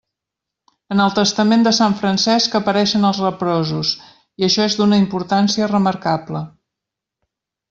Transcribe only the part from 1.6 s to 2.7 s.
de sant Francesc